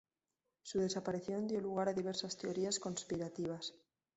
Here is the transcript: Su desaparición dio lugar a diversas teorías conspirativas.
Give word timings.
Su 0.63 0.79
desaparición 0.79 1.45
dio 1.45 1.61
lugar 1.61 1.87
a 1.87 1.93
diversas 1.93 2.35
teorías 2.35 2.79
conspirativas. 2.79 3.75